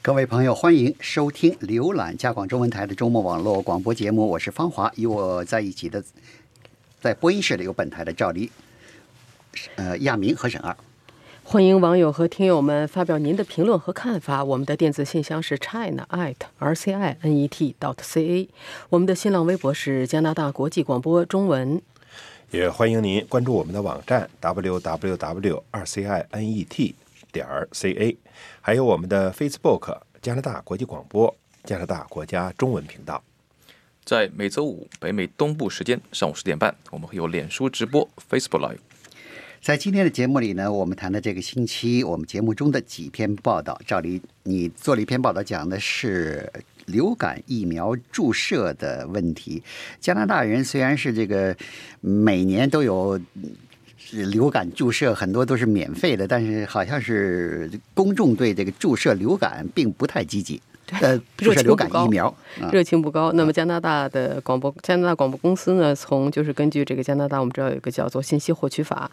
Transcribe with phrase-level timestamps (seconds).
[0.00, 6.02] 各位朋友，欢迎收听浏览加广中文台的周末网络广播节目，我是方华，与我在一起的，
[7.00, 8.50] 在播音室里有本台的赵黎、
[9.74, 10.74] 呃亚明和沈二。
[11.42, 14.42] 欢迎网友和听友们发表您的评论和看法。
[14.44, 18.48] 我们的电子信箱是 china at r c i n e t dot c a，
[18.88, 21.82] 我们的新浪微博是加拿大国际广播中文。
[22.52, 26.94] 也欢迎您关注我们的网站 w w w 二 c i n e t
[27.32, 28.16] 点儿 c a，
[28.60, 31.34] 还有我们的 Facebook 加拿大国际广播
[31.64, 33.22] 加拿大国家中文频道。
[34.04, 38.78] 在每周五北美东部时间上午十点半，我们会有脸书直播 Facebook Live。
[39.60, 46.50] 在今天的节目里呢，我们谈的这个星期我们节目中的几篇报道，赵黎你做了一篇报道，讲的是
[46.86, 49.62] 流感疫苗注射的问题。
[50.00, 51.54] 加拿大人虽然是这个
[52.00, 53.20] 每年都有
[54.12, 60.60] 流感注射，很多都是免费的，但是好像是公众对这个注射流感并不太积极。
[61.02, 62.34] 呃，注射流感疫苗，
[62.72, 63.30] 热情不高。
[63.32, 69.10] 那么加拿大的广播，加拿大广播公司呢，从就是根据这个加拿大，我们知道有一个叫做信息获取法。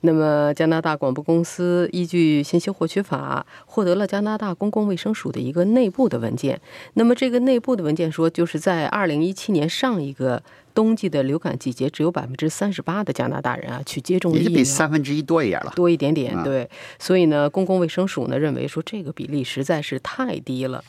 [0.00, 6.58] 那么加拿大广播公司依据信息获取法，获得了加拿大公共卫生署的一个内部的文件。
[6.94, 10.42] 那么这个内部的文件说，就是在二零一七年上一个
[10.78, 16.40] 冬季的流感季节，只有百分之三十八的加拿大人啊去接种疫苗，比三分之一多一点了，多一点点。
[16.44, 20.84] 对，所以呢，公共卫生署呢认为说这个比例实在是太低了。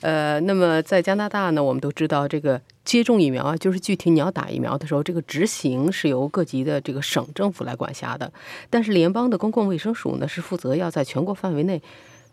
[0.00, 8.32] 呃，那么在加拿大呢，我们都知道这个接种疫苗啊，就是具体你要打疫苗的时候，这个执行是由各级的这个省政府来管辖的。
[8.68, 11.80] 但是联邦的公共卫生署呢，是负责要在全国范围内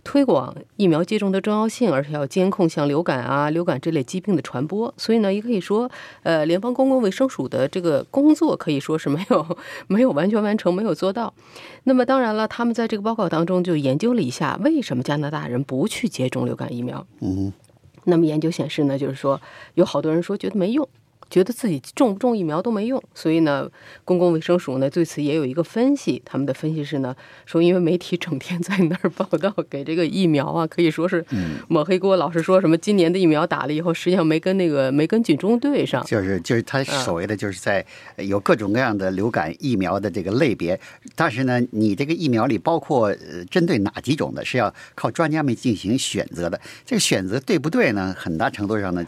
[0.06, 4.94] 推广疫苗接种的重要性，而且要监控像流感啊、流感这类疾病的传播。
[4.96, 5.90] 所以呢，也可以说，
[6.22, 11.34] 呃，联邦公共卫生署的这个工作可以说是没有没有完全完成，没有做到。
[11.84, 17.06] 那么当然了，他们在这个报告当中就研究了一下，为什么加拿大人不去接种流感疫苗？
[17.20, 17.52] 嗯。
[18.06, 19.42] 那么研究显示呢，就是说
[19.74, 20.88] 有好多人说觉得没用。
[21.36, 23.70] 觉得自己种不种疫苗都没用，所以呢，
[24.06, 26.22] 公共卫生署呢对此也有一个分析。
[26.24, 27.14] 他们的分析是呢，
[27.46, 31.26] 说因为媒体整天在那儿报道给这个疫苗啊，可以说是
[31.68, 36.02] 抹黑锅，老是说什么今年的疫苗打了以后，实际上没跟那个没跟军中对上。
[36.06, 40.80] 就是就是他所谓的就是在有各种各样的流感疫苗的这个类别，
[41.16, 43.14] 但是呢，你这个疫苗里包括
[43.52, 46.62] 针对哪几种的，是要靠专家们进行选择的。
[46.86, 48.16] 这个选择对不对呢？
[48.18, 49.06] 很大程度上呢，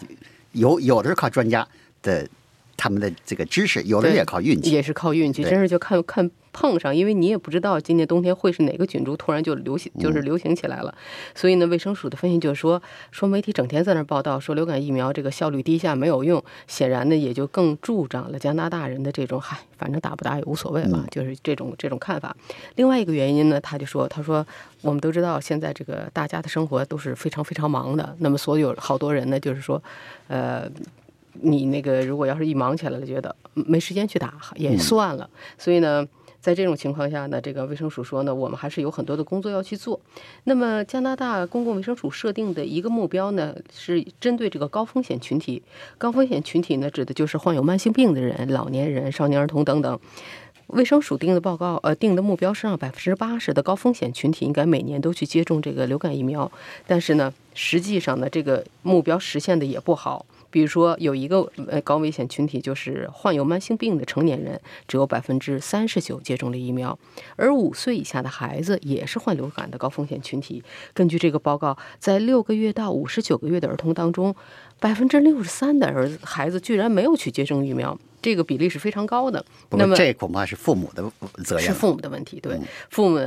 [0.52, 1.66] 有有的是靠专家。
[2.02, 2.28] 的
[2.76, 10.94] 他们的这个知识，有的也靠运气，也是靠运气，真是就看看碰上，因为你也不知道今年冬天会是哪个菌株突然就流行，就是流行起来了。
[11.36, 12.82] 所以呢，卫生署的分析就是说，
[13.12, 22.36] 说媒体整天在那报道说流感疫苗这个效率低下没有用，显然呢也就更助长了加拿大人的这种嗨，反正打不打也无所谓嘛，就是这种这种看法。
[22.76, 24.46] 另外一个原因呢，他就说，他说
[24.82, 29.82] 我们都知道现在这个大家的生活都是非常非常忙的，那么所有好多人呢，就是说，
[30.28, 30.70] 呃。
[31.42, 35.30] 你那个如果要是一忙起来了，觉得没时间去打也算了。
[35.58, 36.08] 所以呢，
[36.40, 40.00] 在这种情况下呢，这个卫生署说呢，我们还是有很多的工作要去做。
[40.46, 45.62] 那么加拿大公共卫生署设定的一个目标呢，是针对这个高风险群体。
[45.98, 50.00] 高风险群体呢，指的就是患有慢性病的人、老年人、少年儿童等等。
[50.68, 56.52] 卫生署定的报告，呃，定的目标是让百分之八十的高风险群体应该每年都去接种这个流感疫苗。
[56.86, 60.26] 但是呢，实际上呢，这个目标实现的也不好。
[60.50, 66.98] 比如说，有一个呃高危险群体，就是患有慢性病的成年人，只有百分之三十九接种了疫苗，
[67.36, 70.64] 而五岁以下的孩子也是患流感的高风险群体。
[70.94, 74.36] 根据这个报告，在六个月到五十九个月的儿童当中，
[74.80, 77.98] 百分之六十三的儿子孩子居然没有去接种疫苗。
[78.22, 81.04] 这个比例是非常高的，那么这恐怕是父母的
[81.44, 82.40] 责任，是父母的问题。
[82.40, 82.58] 对，
[82.90, 83.20] 父母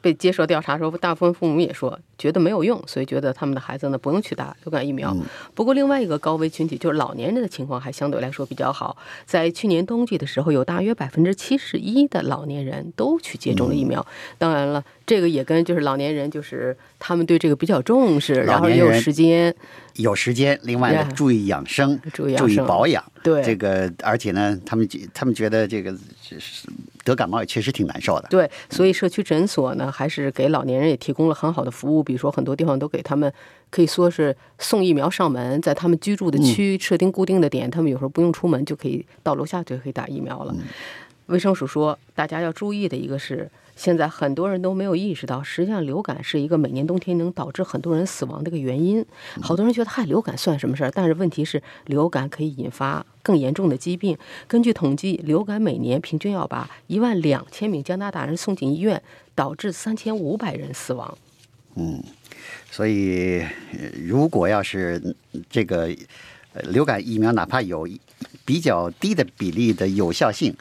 [0.00, 5.16] 被接受调查时候，大部分父母也说觉得没有用，所以觉得他们的孩子呢不用去打流感疫苗。
[5.54, 8.96] 不过另外一个高危群体就是老年人的情况还相对来说比较好，
[9.26, 14.04] 在去年冬季的时候，有大约百分之七十一的老年人都去接种了疫苗。
[14.38, 14.82] 当然了。
[15.06, 19.52] 这个也跟就是老年人，就是他们对这个比较重视，然后也有时间，
[19.96, 20.58] 有时间。
[20.62, 23.02] 另外呢，注意养生，注意养生，保养。
[23.22, 26.66] 对这个，而且呢，他们他们觉得这个是
[27.04, 28.28] 得感冒也确实挺难受的。
[28.30, 32.02] 对，所以社区诊所呢，还是给老年人也提供了很好的服务。
[32.02, 33.30] 比如说，很多地方都给他们
[33.70, 40.54] 可以说是送疫苗上门，在他们居住的区设定固定的点，他们有时候不用出门就可以到楼下就可以打疫苗了。
[41.30, 43.50] 卫生署说，大家要注意的一个是。
[43.76, 49.02] 现在很多人都没有意识到，实际上流感是一个每年冬天能导致很多人死亡的一个原因。
[49.40, 50.90] 好多人觉得，嗨，流感算什么事儿？
[50.90, 54.18] 但是问题是，流感可以引发更严重的疾病。
[54.46, 59.02] 根据统计，流感每年平均要把一万两千名加拿大人送进医院，
[59.34, 61.16] 导致三千五百人死亡。
[61.76, 62.02] 嗯，
[62.70, 63.40] 所以
[63.72, 65.00] 呃如果要是
[65.32, 65.88] 嗯这个
[66.52, 67.88] 呃流感疫苗哪怕有
[68.44, 70.54] 比较低的比例的有效性，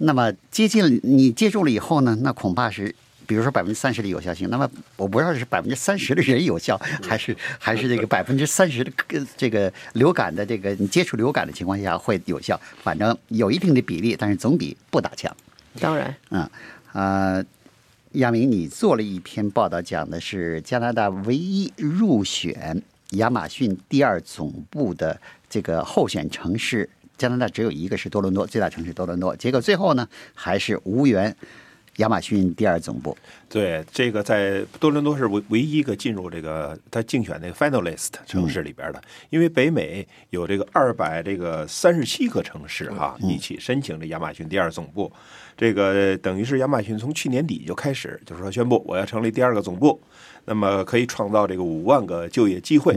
[0.00, 2.94] 那么接近你接种了以后呢，那恐怕是。
[3.26, 15.32] 比如说百分之三十的有效性，那么我不知道是百分之三十的人有效，还是还是这个百分之三十的呃这个流感的这个你接触流感的情况下会有效，反正有一定的比例，但是总比不打强。
[15.78, 16.50] 当然，嗯，
[16.92, 17.44] 呃，
[18.14, 31.36] 亚明，你做了一篇报道，讲的是加拿大唯一入选亚马逊第二总部的这个候选城市，加拿大只有一个是多伦多，最大城市多伦多，结果最后呢还是无缘
[31.96, 33.14] 亚马逊第二总部。
[33.46, 45.12] 对，这个在多伦多是唯唯一一个进入这个他竞选那个 finalist 城市里边的，因为北美有这个二百这个三十七个城市哈、一起申请这亚马逊第二总部，
[45.58, 50.00] 这个等于是亚马逊从去年底就开始，就是说宣布我要成立第二个总部，
[50.46, 52.96] 那么可以创造这个五万个就业机会，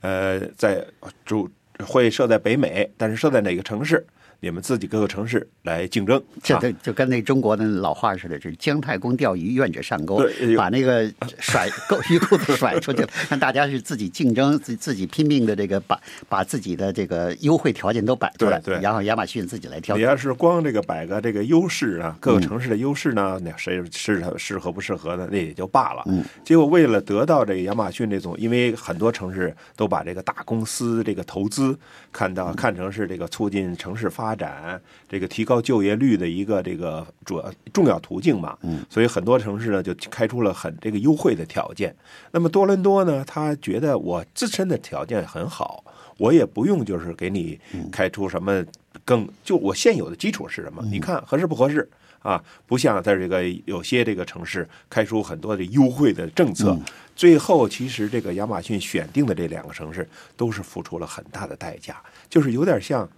[0.00, 0.86] 呃，在
[1.24, 1.50] 主
[1.82, 4.06] 会设在北美，但是设在哪个城市？
[4.44, 15.98] 你们自己各个城市来竞争，这这就就跟那中国的老话似的，是姜太公钓鱼，愿者上钩对，把那个甩 钩鱼钩子甩出去了，让大家是自己竞争，自自己拼命的这个把
[16.28, 20.02] 把自己的这个优惠条件都摆出来，对对然后亚马逊自己来挑你。
[20.02, 25.26] 要是光这个摆个这个优势啊，各个城市的优势呢，那谁适合适合不适合呢？
[25.32, 26.02] 那也就罢了。
[26.04, 31.74] 嗯，结果为了得到这个亚马逊这种，因为很多城市都把这个大公司这个投资
[32.12, 38.56] 看到看成是这个促进城市发展、这个提高就业率的一个这个主要重要途径嘛。
[38.62, 41.94] 嗯，所以很多城市呢就开出了很这个优惠的条件。
[42.32, 45.84] 那么多伦多呢，他觉得我自身的条件很好，
[46.18, 47.58] 我也不用就是给你
[47.90, 48.64] 开出什么
[49.04, 50.82] 更就我现有的基础是什么？
[50.90, 51.88] 你看合适不合适
[52.20, 52.42] 啊？
[52.66, 56.76] 不像在这个有些这个城市开出很多的优惠的政策，
[57.14, 63.08] 最后其实这个亚马逊选定的这两个城市都是付出了很大的代价，就是有点像。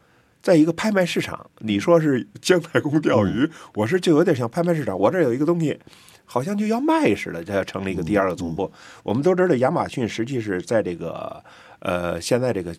[0.46, 4.96] 在一个拍卖市场，你说是姜太公钓鱼，我是就有点像拍卖市场。
[4.96, 5.76] 我这有一个东西，
[6.24, 8.70] 好像就要卖似的，它要成立一个第二个总部。
[9.02, 11.42] 我们都知道，亚马逊实际是在这个
[11.80, 12.76] 呃现在这个呃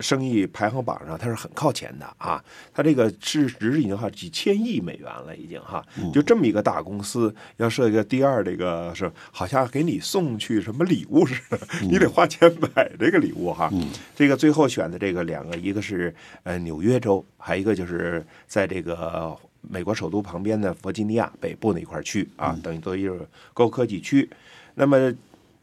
[0.00, 2.42] 生意排行榜上，它是很靠前的啊。
[2.72, 5.84] 它这个市值已经哈几千亿美元了，已经哈。
[6.12, 13.70] 就这么一个大公司，要设一个第二这个是好像给你送去什么礼物似的，你得花钱买这个礼物哈。
[14.14, 24.28] 这个最后选的这个两个，一个是呃纽约州，还一个就是在这个美国首都旁边的弗吉尼亚北部那一块区啊，等于都一个高科技区。
[24.74, 25.12] 那么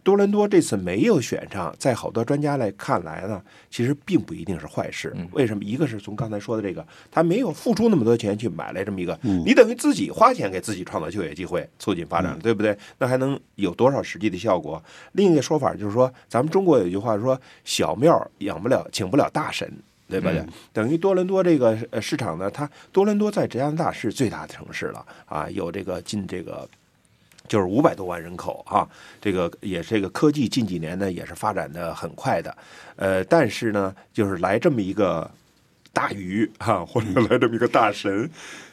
[0.08, 5.14] 多伦多这次没有选上，在好多专家来看来呢，其实并不一定是坏事。
[5.34, 5.62] 为什么？
[5.62, 12.78] 一个是从刚才说的这个，他没有付出那么多钱去买来这么一个，你等于自己花钱给自己创造就业机会，促进发展，对不对？
[13.00, 14.82] 那还能有多少实际的效果？
[15.12, 19.70] 另一个说法就是说，咱们中国有句话说，小庙养不了，请不了大神。
[20.10, 20.32] 对吧？
[20.72, 26.66] 等于多伦多这个呃市场呢，它多伦多在加拿大是最大的城市了啊，有这个进这个
[27.48, 28.88] 就是五百多万人口哈、
[29.22, 32.56] 这个也是这个科技近几年呢也是发展的很快的，
[32.96, 35.30] 呃，但是呢，就是来这么一个
[35.94, 38.30] 大鱼哈、或者来这么一个大神。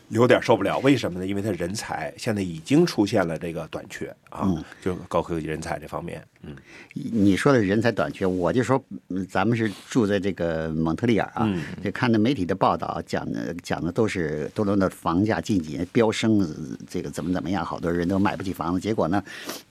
[0.08, 1.26] 有点受不了，为什么呢？
[1.26, 4.48] 因为他人才现在已经出现了这个短缺啊，
[4.82, 6.54] 就高科技人才这方面，嗯，
[6.94, 11.48] 你说的人才短缺，我就说，嗯咱们是住在这个蒙特利尔啊，
[11.82, 16.48] 这看的媒体的报道讲的讲的都是多伦多的房价近几年飙升，呃
[16.88, 19.22] 这个怎么怎么样，好多人都买不起房子，结果呢，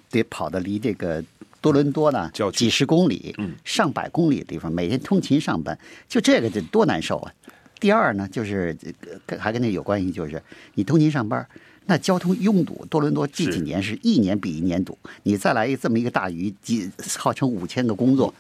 [0.10, 1.24] 得跑到离这个。
[1.62, 7.32] 多伦多呢几十公里、上百公里的地方，每天通勤上班，就这个得多难受啊！
[7.84, 8.90] 第二呢，就是这
[9.26, 10.42] 个还跟那有关系，就是
[10.76, 11.46] 你通勤上班，
[11.86, 14.98] 那交通拥堵，多伦多近几年是一年比一年堵。
[15.24, 18.34] 你再来这么一个大鱼，几号称五千个工作。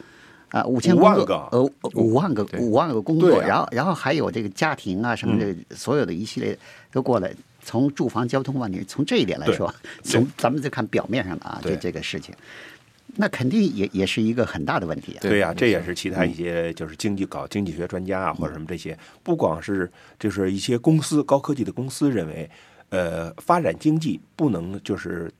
[0.47, 1.03] 啊，五千个，
[1.51, 6.57] 呃，五万个，五万个工作，啊然后，然后还有这个家庭啊，什么的，所有的一系列
[6.91, 7.33] 都过来。
[7.65, 9.73] 从住房、交通问题，从这一点来说，
[10.03, 12.35] 从咱们再看表面上的啊，这对这个事情，
[13.15, 15.19] 那肯定也也是一个很大的问题啊。
[15.21, 22.49] 对呀、这也是其他一些就是经济搞经济学专家啊，或者什么这些，不光是就是一些公司高科技的公司认为，
[22.89, 25.31] 呃，发展经济不能就是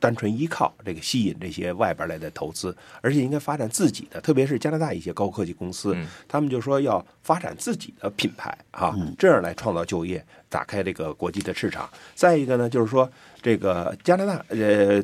[0.00, 11.90] 单纯依靠这个吸引这些外边来的投资，而且应该发展自己的，特别是加拿大一些高科技公司，嗯他们就说要发展自己的品牌啊，这样来创造就业，打开这个国际的市场。
[12.14, 13.10] 再一个呢，就是说
[13.42, 15.02] 这个加拿大呃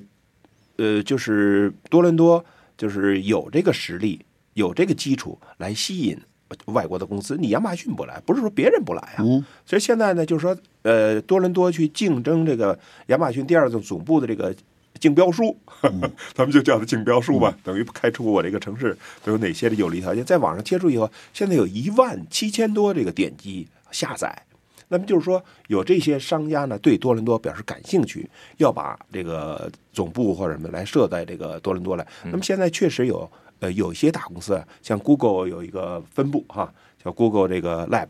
[0.76, 2.44] 呃，就是多伦多
[2.76, 6.18] 就是有这个实力，有这个基础来吸引
[6.66, 7.36] 外国的公司。
[7.36, 9.18] 你亚马逊不来，不是说别人不来啊。
[9.20, 14.54] 嗯所以现在呢，就是说，呃，多伦多去竞争这个亚马逊第二个总部的这个
[15.00, 15.56] 竞标书，
[16.34, 24.44] 咱们就叫它竞标书吧，等于开出我这个城市都有哪些的有利条件，在网上贴出以后，现在有一万七千多这个点击下载。
[24.88, 32.06] 那么就是说，有这些商家呢，对多伦多表示感兴趣，要把这个总部或者什么来设在这个多伦多来。
[32.24, 36.72] 那么现在确实有，呃，有一些大公司，像 Google 有一个分部哈，
[37.02, 38.08] 叫 Google 这个 Lab，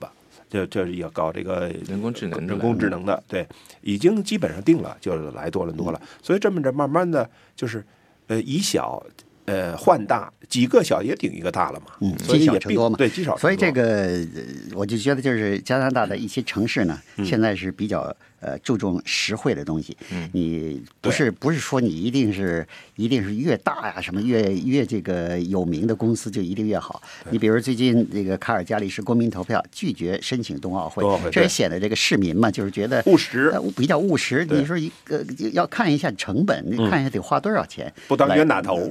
[0.51, 3.47] 这这也搞这个人工智能人工智能的，对，
[3.81, 6.01] 已经基本上定了，就是来多伦多了。
[6.23, 7.85] 所以这么着，慢慢的就是，
[8.27, 9.03] 呃，以小
[9.47, 11.87] 呃换大，几个小也顶一个大了嘛。
[12.01, 13.39] 嗯所以积少成多嘛对，积少成多。
[13.41, 14.43] 所以这个呃
[14.75, 19.97] 我就觉得，就是加拿大的一些城市呢，嗯现在是比较呃注重实惠的东西。
[20.13, 20.29] 嗯。
[20.33, 27.03] 你不是不是说你一定是一定是越大呀，什么越越这个有名的公司就一定越好。
[27.31, 33.51] 你比如最近这个卡尔加里市公民投票拒绝申请冬奥会奥会，这也显得这个市民嘛，就是觉得务实。
[33.53, 34.45] 呃比较务实。
[34.51, 38.91] 你说一个要看一下成本，你看一下得花多少钱，不当冤大头，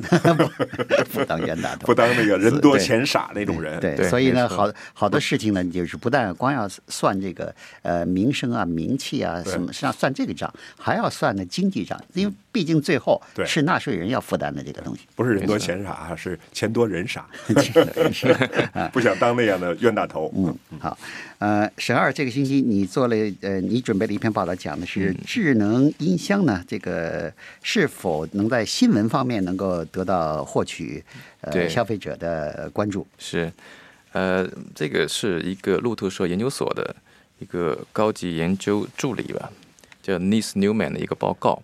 [1.13, 3.79] 不当冤大头，不当那个人多钱傻那种人。
[3.79, 4.09] 对，对。
[4.09, 15.01] 所以呢，好好多事情呢，就是不但光要算这个呃名声啊、名气啊对什么，实际上算这个账，还要算呢经济账，因为毕竟最后对是纳税人要负担的这个东西。
[15.15, 17.27] 不是人多钱傻，是钱多人傻，
[18.11, 18.29] 是
[18.73, 20.31] 啊 不想当那样的冤大头。
[20.35, 20.97] 嗯，好，
[21.39, 27.31] 呃，沈二，这个星期你做了呃，你准备了一篇报道，讲的嗯是智能音箱呢，这个
[27.61, 31.03] 是否能在新闻方面能够得到获取
[31.41, 33.05] 呃消费者的关注？
[33.17, 33.51] 是，
[34.11, 36.95] 呃，这个是一个路透社研究所的
[37.39, 39.51] 一个高级研究助理吧，
[40.01, 41.61] 叫 Nis Newman 的一个报告。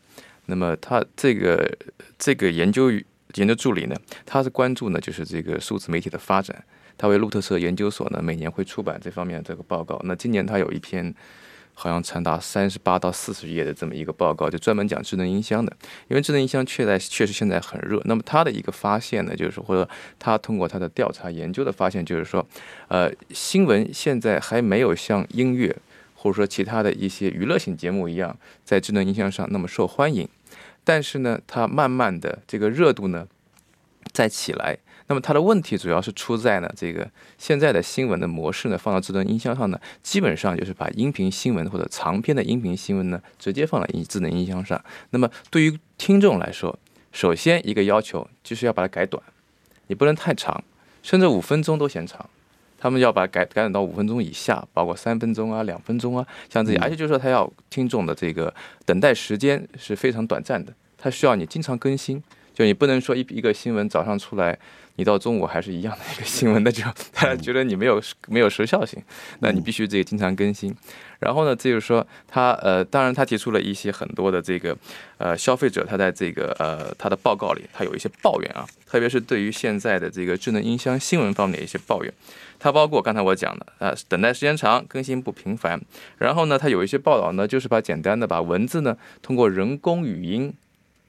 [0.48, 1.78] 那么他这个
[2.18, 2.92] 这个研究
[3.36, 3.96] 研究助理呢，
[4.26, 6.64] 他是关注呢就是这个数字媒体的发展。
[6.98, 10.02] 他为路透社研究所呢每年会出版这方面的这个报告。
[10.04, 11.14] 那今年他有一篇
[11.82, 15.72] 好像长达三十八到四十页的这么一个报告，就专门讲智能音箱的。
[16.10, 18.02] 因为智能音箱确在确实现在很热。
[18.04, 22.46] 那么他的一个发现呢，就是说或者他通过他的调查研究的发现，就是说，
[22.90, 25.74] 呃，新闻现在还没有像音乐
[26.16, 30.28] 或者说其他的一些娱乐性节目一样，在智能音箱上那么受欢迎。
[30.84, 33.26] 但是呢，它慢慢的这个热度呢
[34.12, 34.78] 在起来。
[35.10, 44.82] 那么它的问题主要是出在呢，这个现在的新闻的模式呢，放到智能音箱上呢，基本上就是把音频新闻或者长篇的音频新闻呢，直接放到音智能音箱上。
[45.10, 46.78] 那么对于听众来说，
[47.12, 49.22] 首先一个要求就是要把它改短，
[49.88, 50.64] 你不能太长，
[51.02, 52.30] 甚至五分钟都嫌长。
[52.82, 58.54] 他们要把它改改短到五分钟以下，包括三分钟啊、两分钟啊，像这些，而且就是说，他要听众的这个
[58.86, 62.24] 等待时间是非常短暂的，它需要你经常更新，
[62.60, 64.60] 就你不能说一一个新闻早上出来，
[64.98, 66.84] 你到中午还是一样的一个新闻，那就
[67.16, 69.02] 大家觉得你没有没有时效性，
[69.40, 70.76] 那你必须这个经常更新。
[71.20, 74.78] 然后呢，这就是说他呃，当然他提出了一些很多的这个
[75.20, 82.14] 呃消费者他在这个呃他的报告里，他有一些抱怨啊，特别是对于现在的这个智能音箱新闻方面的一些抱怨。
[82.60, 85.80] 它包括刚才我讲的，呃，等待时间长，更新不频繁。
[86.18, 90.54] 然后呢，它有一些报道呢，就是把简单的把文字呢通过人工语音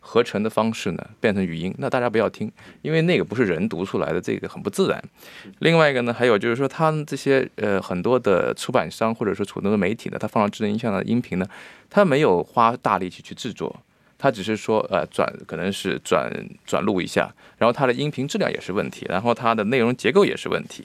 [0.00, 2.50] 合成的方式呢变成语音，那大家不要听，
[2.82, 5.02] 因为那个不是人读出来的，这个很不自然。
[5.60, 11.46] 另外一个呢，还有就是说，他们这些呃很多的出版商或者说很多的媒体呢，它放到智能音箱的音频呢，
[11.88, 13.74] 它没有花大力气去制作。
[14.22, 16.30] 它只是说，呃，转可能是转
[16.66, 20.84] 转录一下，然后它的音频质量也是问题，然后它的内容结构也是问题，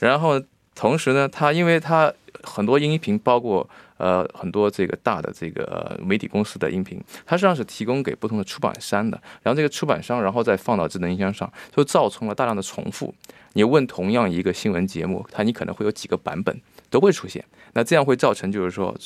[0.00, 0.40] 然后
[0.74, 2.10] 同时呢，它因为它
[2.42, 13.14] 很多音频包括呃很多这个大的这个媒体公司的音频，它实际上是提供给不同的出版商的，然后这个出版商然后再放到智能音箱上，就造成了大量的重复。
[13.54, 16.58] 你问同样一个新闻节目，它你可能会有几个版本
[16.88, 18.96] 都会出现，那这样会造成就是说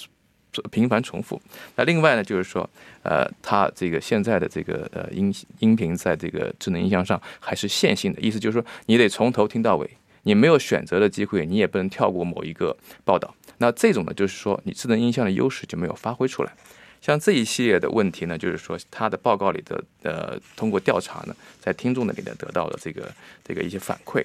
[0.70, 1.38] 频繁重复。
[1.74, 2.68] 那另外呢，就是说，
[3.02, 9.90] 呃，它这个现在的这个呃音音频在这个智能音箱上还是线性的，意思就是说你得从头听到尾，
[10.26, 13.32] 你没有选择的机会，你也不能跳过某一个报道。
[13.58, 16.52] 那这种呢，就是说你智能音箱的优势就没有发挥出来。
[17.00, 23.08] 像这一系列的问题呢，就是说他的报告里的呃，通过调查呢，在听众那里呢得到了这个
[23.44, 24.20] 这个一些反馈。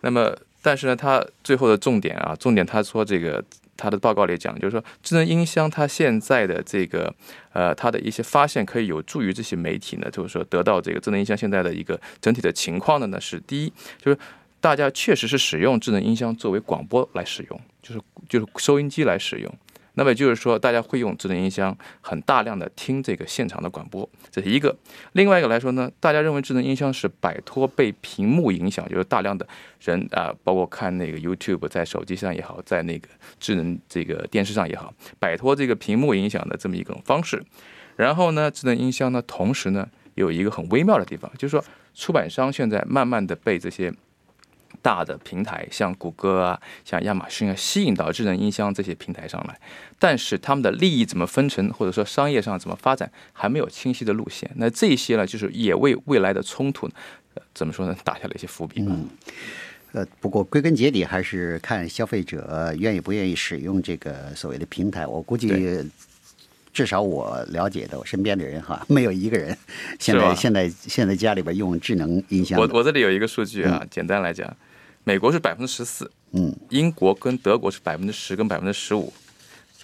[0.00, 3.44] 那么，但是呢，他最后的重点啊，重点他说这个
[3.76, 7.14] 他的报告里讲，就是说智能音箱它现在的这个
[7.52, 14.18] 呃，它的一些发现可以有助于这些媒体呢，就是说得到这个智能音箱现在的一个整体的情况的呢，是第一就是。
[14.66, 19.54] 大家确实是使用智能音箱作为广播来使用，就是就是收音机来使用。
[19.94, 24.76] 那么也就是说，大家会用智能音箱很大量的听这个现场的广播，这是一个。
[25.12, 29.46] 另外一个来说呢，大家认为智能音箱是摆脱被屏幕影响，就是大量的
[29.84, 33.06] 人啊、包括看那个 YouTube 在手机上也好，在那个
[33.38, 37.40] 智能这个电视上也好，摆脱这个屏幕影响的这么一种方式。
[37.94, 43.94] 然后呢，智能音箱呢，同时呢有一个很微妙的地方，就是说出版商现在慢慢的被这些
[44.86, 49.58] 大的平台，像谷歌啊、像亚马逊啊，吸引到智能音箱这些平台上来，
[49.98, 54.48] 但是他们的利益怎么分成，或者说商业上怎么发展，还没有清晰的路线。
[54.54, 56.88] 那这些呢，就是也为未来的冲突，
[57.34, 58.94] 呃，怎么说呢，打下了一些伏笔吧。
[59.90, 65.04] 呃，不过归根结底还是看消费者愿意不愿意使用这个所谓的平台。
[65.04, 65.48] 我估计，
[66.72, 69.56] 至少我了解的，我身边的人哈，没有一个人
[69.98, 72.60] 现在现在现在家里边用智能音箱。
[72.60, 74.54] 我我这里有一个数据啊，简单来讲，
[75.08, 79.12] 美国是百分之十四，嗯，英国跟德国是百分之十跟百分之十五，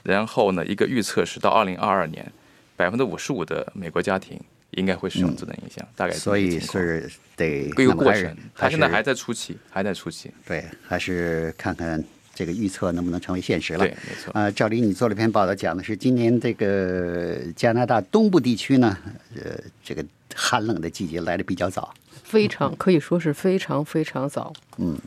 [0.03, 2.33] 然后呢，一个预测是到二零二二年，
[2.77, 4.37] 百分之五十五的美国家庭
[4.73, 10.29] 应该会使用智能音箱，大概所以是得一个过程，它现在还在初期，还在初期。
[10.45, 12.03] 对，还是看看
[12.35, 13.79] 这个预测能不能成为现实了。
[13.79, 14.33] 对，没错。
[14.33, 18.99] 啊，赵林，你做了篇报道，讲的是今年这个加拿大东部地区呢，
[19.37, 21.93] 呃，这个寒冷的季节来的比较早。
[22.23, 24.53] 非常可以说是非常非常早。
[24.79, 24.99] 嗯，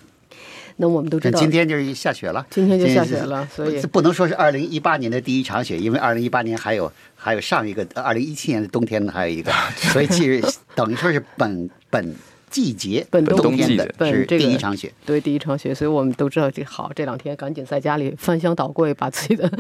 [0.76, 9.52] 那我们都知道，今天就是下雪了，今天就下雪了所以不能说是二零一八年的第一场雪，因为二零一八年还有还有上一个二零一七年的冬天呢，还有一个，
[9.92, 10.44] 所以其实
[10.76, 12.16] 等于说是本本
[12.50, 14.92] 季节本冬冬天的是本这个第一场雪。
[15.06, 19.52] 对第一场雪，所以我们都知道这好，这两天赶紧在家里翻箱倒柜，把自己的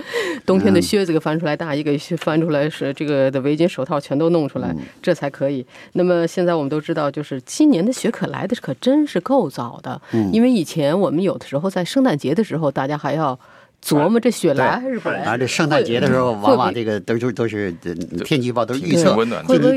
[0.46, 5.65] 冬天的靴子给翻出来，大衣给翻出来，是这个的围巾、手套全都弄出来，这才可以。
[5.94, 10.01] 那么现在我们都知道，就是今年的雪可来的可真是够早的，
[10.32, 13.38] 因为以前我们有的时候在圣诞节的时候，大家还要。
[13.86, 15.20] 琢磨这雪来还是不来？
[15.20, 17.94] 啊，这圣诞节的时候，往往这个都是都是呃
[18.25, 19.15] 天气预报都是预测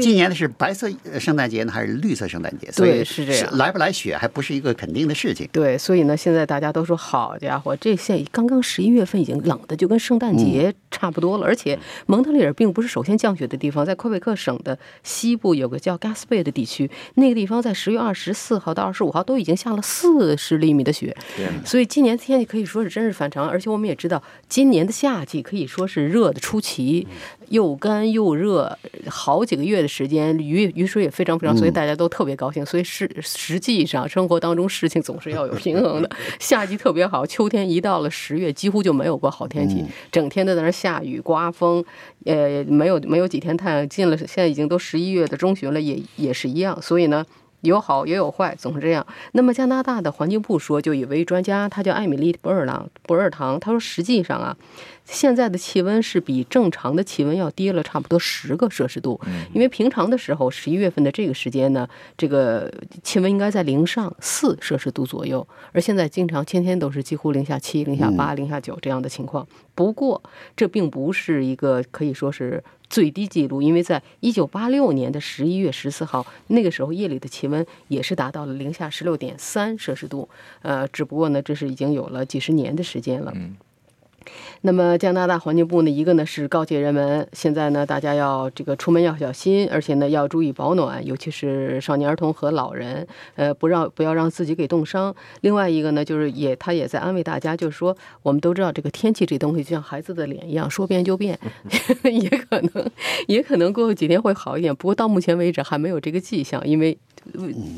[0.01, 2.73] 今年的是白色呃圣诞节呢，还是绿色圣诞节？
[2.73, 5.47] 所以对是这样来不来雪还不是一个肯定的事情。
[5.53, 27.07] 对，所以呢，现在大家都说好家伙，这现刚刚十一月份已经冷的就跟圣诞节差不多了，而且蒙特利尔并不是首先降雪的地方，在魁北克省的西部有个叫 Gaspé 的地区，那个地方在十月二十四号到二十五号都已经下了四十厘米的雪，天哪所以今年天气可以说是真是反常，而且我们也知道，今年的夏季可以说是热的出奇，
[27.49, 32.65] 又干又热，好几个月的时间，雨雨水也非常非常，所以大家都特别高兴。
[32.65, 36.09] 所以是实际上生活当中事情总是要有平衡的，
[36.39, 41.85] 夏季特别好，秋天一到了十月，几乎就没有过好天气，整天都在那儿下雨刮风，
[42.25, 47.27] 呃，没有没有几天太阳，进了现在已经都十一月的中旬了，也也是一样，所以呢。
[47.63, 49.07] 有好也有坏，总是这样。
[49.33, 54.57] 那么加拿大的环境部说，就有一位专家，他叫艾米丽·博尔朗博尔唐，他说实际上啊，
[55.05, 59.21] 现在的气温是比正常的气温要低了差不多十个摄氏度。
[59.53, 69.47] 因为平常的时候，十一月份的这个时间呢，这个气温应该在零上四摄氏度左右，而现在经常天天都是几乎零下七、零下八、零下九这样的情况。
[69.79, 70.21] 不过，
[70.57, 80.29] 这并不是一个可以说是最低记录，因为在一九八六年的十一月十四号，那个时候夜里的气温也是达到了零下十六点三摄氏度。
[80.63, 83.33] 呃，只不过呢，这是已经有了几十年的时间了。
[84.63, 95.15] 那么加拿大环境部呢，一个呢是告诫人们，现在呢大家要这个出门要小心，而且呢要注意保暖，尤其是少年儿童和老人，呃，不让不要让自己给冻伤。
[95.43, 101.39] 另外一个呢，就是也他也在安慰大家，就是说我们都知道这个天气这东西就像孩子的脸一样，说变就变，
[102.03, 102.91] 也可能
[103.27, 106.99] 也可能过几天会好一点，不过到目前为止还没有这个迹象，因为。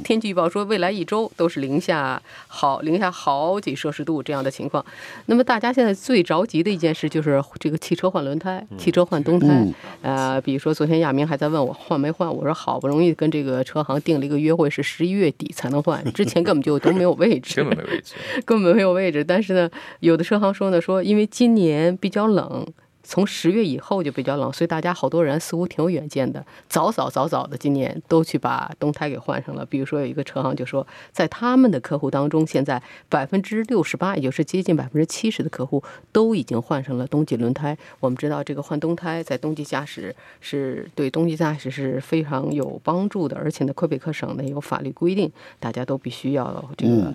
[0.04, 4.84] 天气预报说，未来一周都是零下好零下好几摄氏度这样的情况。
[5.26, 9.48] 那么大家现在最着急的一件事就是这个汽车换轮胎，汽车换冬胎。
[9.48, 18.14] 嗯呃，比如说昨天亚明还在问我换没换，我说好不容易跟这个车行定了一个约会，是十一月底才能换，之前根本就都没有位置， 根本没位置。
[18.46, 19.22] 根本没有位置。
[19.22, 22.66] 但是呢，有的车行说呢，说因为今年比较冷。
[23.10, 29.66] 从十月以后就比较冷，所以大家好多人似乎挺有远见的，早早早早的今年都去把冬胎给换上了。
[29.66, 37.76] 比如说有一个车行就说，在他们的客户当中，现在百分之六十八，也就是接近百分之七十的客户都已经换上了冬季轮胎。
[37.98, 47.12] 我们知道这个换冬胎在冬季驾驶是对冬季驾驶是非常有帮助的，而且呢，魁北克省呢有法律规定，大家都必须要这个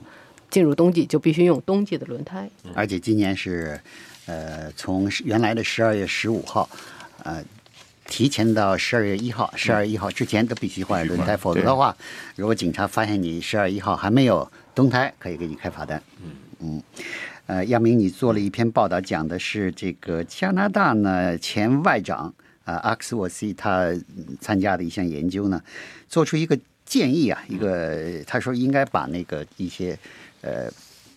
[0.49, 2.49] 进入冬季就必须用冬季的轮胎。
[2.73, 3.79] 而且今年是，
[4.25, 6.69] 呃，从原来的十二月十五号，
[7.23, 7.43] 呃，
[8.07, 11.95] 提前到十二月一号，十二月一号之前都必须换轮胎，换否则的话，
[12.35, 16.01] 如果警察发现你十二月一号还没有冬胎，可以给你开罚单。
[16.59, 16.81] 嗯
[17.47, 22.33] 呃，亚明，你做了一篇报道，讲的是这个加拿大呢前外长
[22.63, 25.61] 啊阿克斯沃西他嗯参加的一项研究呢，
[26.09, 29.95] 做出一个建议啊，一个他说应该把那个一些
[30.41, 30.67] 呃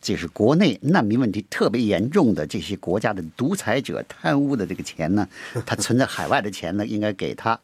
[0.01, 5.29] 就是国内难民问题特别严重的这些国家的独裁者贪污的这个钱呢，
[5.67, 7.59] 他存在海外的钱呢，应该给他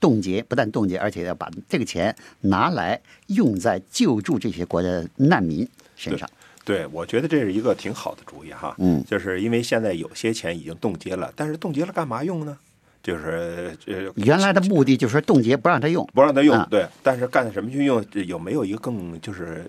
[0.00, 6.28] 冻结，不但冻结，而且要把这个钱拿来用在救助这些国家的难民身上。
[6.64, 8.74] 对，我觉得这是一个挺好的主意哈。
[8.78, 12.56] 嗯就是因为现在有些钱已经冻结了，但是冻结了干嘛用呢？
[13.02, 18.04] 就是呃，原来的目的就是说冻结不让他用，不让他用，啊对，但是干什么去用？
[18.12, 19.68] 有没有一个更就是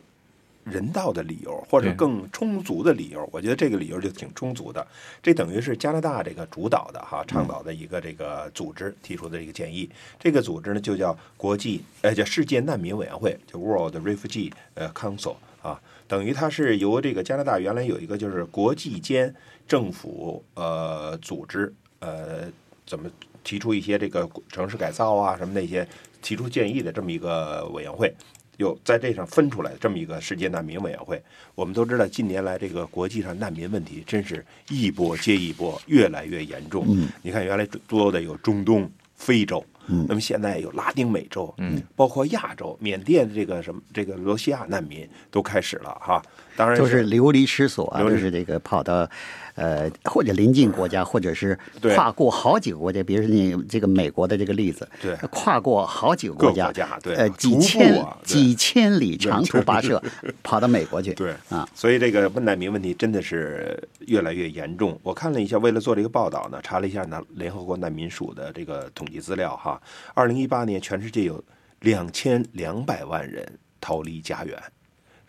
[0.63, 3.27] 人道的理由，或者更充足的理由？
[3.31, 4.85] 我觉得这个理由就挺充足的。
[5.21, 9.89] 这等于是加拿大这个主导的哈，倡导的一个这个组织提出的一个建议。
[10.19, 19.33] 这个组织呢就叫国际呃叫世界难民委员会，就 World Refugee 呃 Council 啊，等于它是由这个加拿大原来有一个就是国际间
[19.67, 22.51] 政府呃组织呃
[22.85, 23.09] 怎么
[23.43, 25.87] 提出一些这个城市改造啊什么那些
[26.21, 28.13] 提出建议的这么一个委员会，
[28.57, 31.21] 有在这上分出来这么一个世界难民委员会。
[31.55, 36.85] 我们都知道，近年来这个国际上难民问题真是一波接一波，越来越严重。
[36.87, 46.21] 嗯你看，原来多的有中东、非洲，嗯那么现在有拉丁美洲，嗯，包括亚洲，缅甸这个什么这个罗西亚难民都开始了哈。
[46.55, 49.09] 当然就是流离失所啊，就是这个跑到
[49.55, 60.01] 呃或者邻近国家，或者是对跨过好几个国家，比如说你这个美国的这个例子，对跨过好几个国家，对呃几千、啊几千里长途跋涉
[60.41, 64.99] 跑到美国去， 对啊，所以这个难民问题真的是越来越严重。
[65.03, 69.81] 我看了一下，为了做这个报道呢，查了一下呢联合国难民署的这个统计资料哈，
[70.13, 71.43] 二零一八年全世界有
[71.81, 73.45] 两千两百万人
[73.81, 74.57] 逃离家园。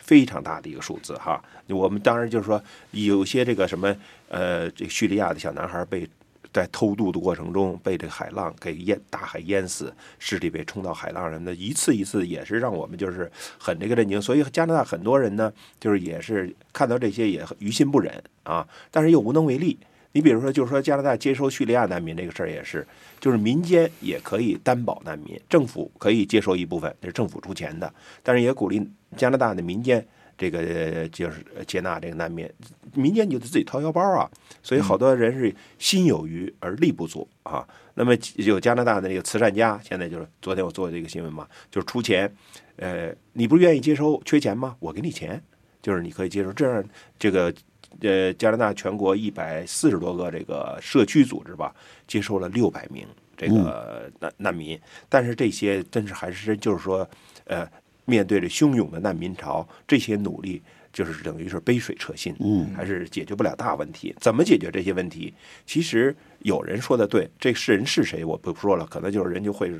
[0.05, 3.97] 非常大的一个数字哈，我们当然就是说，有些这个什么
[4.29, 6.07] 呃，这叙利亚的小男孩被
[6.53, 14.21] 在偷渡的过程中被这个海浪给淹大海淹死，尸体被冲到海浪上的一次一次也是让我们就是很这个震惊。
[14.21, 19.79] 所以加拿大很多人呢，就是也是看到这些也于心不忍啊，但是又无能为力。
[20.14, 22.87] 你比如说，就是说加拿大接收叙利亚难民这个事儿也是，
[23.18, 28.81] 就是民间也可以担保难民，政府可以接收一部分，这是政府出钱的，但是也鼓励
[29.16, 30.07] 加拿大的民间
[30.38, 32.48] 这个就是接纳这个难民，
[32.92, 34.31] 民间就得自己掏腰包啊，
[34.62, 37.66] 所以好多人是心有余而力不足啊。
[37.94, 42.33] 那么有加拿大的这个慈善家，现在就是昨天我做的这个新闻嘛，就是出钱，
[42.77, 44.77] 呃，你不是愿意接收，缺钱吗？
[44.79, 45.42] 我给你钱，
[45.83, 46.85] 就是你可以接受这样
[47.18, 47.53] 这个。
[48.01, 51.75] 呃，加拿大全国一百四十多个这个社区组织吧，
[52.07, 57.09] 接收了六百名这个难难民，但是这些真是还是就是说，
[57.44, 57.68] 呃，
[58.05, 64.14] 面对着汹涌的难民潮，这些努力就是等于是杯水车薪，嗯还是解决不了大问题。
[64.20, 65.33] 怎么解决这些问题？
[65.66, 69.73] 其实有人说的对，这是人是谁我不说了，可能就是人就会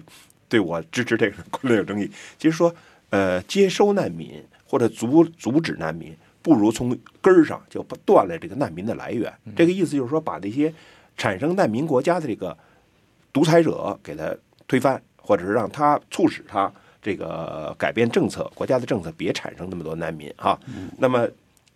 [0.49, 2.11] 对我支持这个 观点有争议。
[2.39, 2.75] 其实说，
[3.11, 6.15] 呃，接收难民或者阻阻止难民。
[6.45, 6.91] 不如从
[7.23, 9.33] 根儿上就断了这个难民的来源。
[9.57, 10.71] 这个意思就是说，把那些
[11.17, 12.55] 产生难民国家的这个
[13.33, 14.37] 独裁者给他
[14.69, 20.61] 推翻，或者是让他促使他这个改变政策，国家的政策别产生那么多难民哈。
[20.99, 21.27] 那么，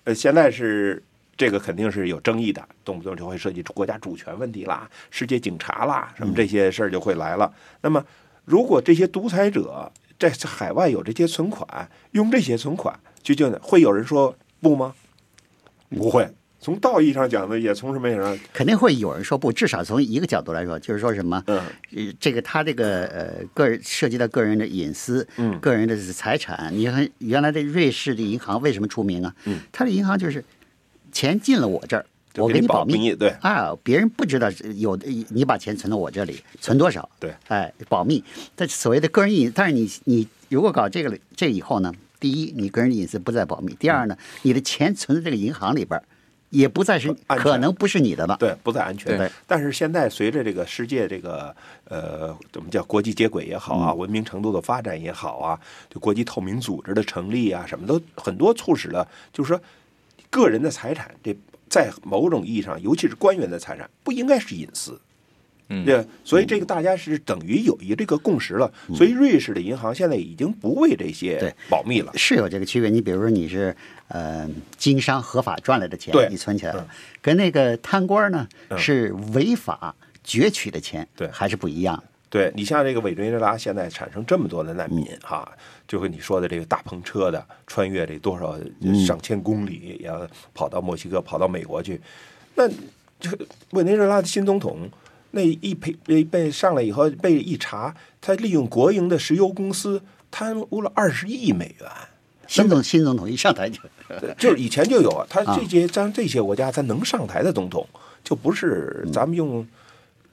[0.05, 1.03] 呃，现在是
[1.35, 7.51] 这个肯定是有争议的，动不动就会涉及国家主权问题啦、世界警察啦什么这些事儿就会来了。
[7.81, 8.05] 那么，
[8.45, 14.37] 如果这些独裁者在海外有这些存款，用这些存款去救，会有人说？
[14.61, 14.95] 不吗？
[15.91, 16.29] 不会。
[16.61, 18.37] 从道义上讲呢，也从什么上？
[18.53, 19.53] 肯定会有人说不。
[19.53, 21.57] 至少从一个角度来说，就是说什么，嗯，
[21.95, 26.69] 呃这个他这个呃个人涉及到个人的隐私，嗯，个人的财产。
[26.73, 29.33] 你看原来的瑞士的银行为什么出名啊？
[29.45, 30.45] 嗯，他的银行就是
[31.13, 37.09] 钱进了我这儿，我给你保密，对啊，别人不知道有你把钱存到我这里，存多少？
[37.21, 38.23] 对，哎，保密。
[38.57, 41.95] 但所谓的个人隐，但是你你如果搞这个这以后呢？
[42.21, 46.01] 第一，你个人隐私不再保密；第二呢，你的钱存在这个银行里边，
[46.51, 48.37] 也不再是可能不是你的了。
[48.39, 49.17] 对，不再安全。
[49.17, 49.31] 对。
[49.47, 51.55] 但是现在随着这个世界这个
[51.85, 59.61] 呃怎么叫国际接轨也好啊，嗯、文明程度的发展也好啊，就国际透明组织的成立啊，什么都很多促使了，就是说
[60.31, 61.37] 个人的财产，这
[61.69, 65.01] 在某种意义上，尤其是官员的财产，不应该是隐私。
[65.71, 68.73] 嗯，对，所以这个大家是等于有一这个共识了。
[68.89, 72.11] 嗯、所以瑞士的银行现在已经不为这些保密了。
[72.15, 72.89] 是有这个区别。
[72.89, 73.77] 你比如说你是
[74.09, 82.03] 呃经商合法赚来的钱，你存起来了，嗯、跟那个贪官呢、嗯、是违法攫取的钱，对，还是不一样。
[82.31, 85.53] 对你像这个委内瑞拉现在产生这么多的难民嗯哈，
[85.87, 88.59] 就和你说的这个大篷车的穿越这多少
[89.07, 92.01] 上千公里，要跑到墨西哥、跑到美国去，
[92.55, 92.67] 那
[93.21, 94.89] 这个委内瑞拉的新总统。
[95.31, 101.91] 那一被被被上来以后被一查，他利用国营的石油公司贪污了二十亿美元，
[102.47, 103.79] 新总新总统一上台就
[104.39, 107.87] 就是以前就有啊，他啊这些咱这些国家，他能上台的总统，
[108.25, 109.13] 就不是嗯。
[109.13, 109.67] 咱们用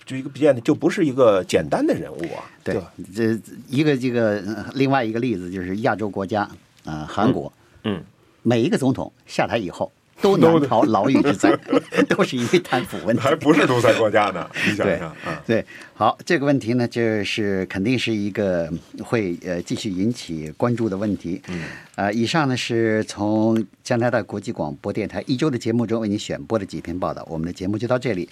[0.05, 6.49] 就一个比较，就不是一个简单的人物啊，对吧？，这一个这个呃另外一个例子就是亚洲国家
[6.85, 7.51] 啊、韩国，
[7.83, 8.01] 嗯，
[8.43, 11.55] 每一个总统下台以后都难逃牢狱之灾，
[12.09, 13.21] 都是因为贪腐问题。
[13.21, 18.71] 还不是独裁国家呢， 你对啊，对，好，这个问题呢，就是肯定是一个
[19.03, 21.41] 会呃继续引起关注的问题。
[21.47, 21.63] 嗯，
[21.95, 27.25] 呃，以上呢是从加拿大国际广播电台一周的节目中为您选播的几篇报道。
[27.29, 28.29] 我们的节目就到这里，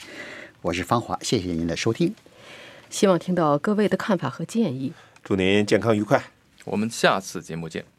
[0.62, 2.14] 我是方华，谢谢您的收听。
[2.90, 4.94] 希望听到各位的看法和建议。
[5.24, 6.24] 祝您健康愉快。
[6.66, 7.93] 我们下次节目见。